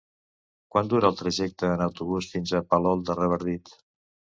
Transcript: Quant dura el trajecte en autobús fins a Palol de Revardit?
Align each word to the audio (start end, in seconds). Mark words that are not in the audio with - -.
Quant 0.75 0.89
dura 0.93 1.11
el 1.13 1.21
trajecte 1.21 1.71
en 1.75 1.85
autobús 1.87 2.33
fins 2.35 2.59
a 2.63 2.67
Palol 2.75 3.09
de 3.11 3.23
Revardit? 3.23 3.77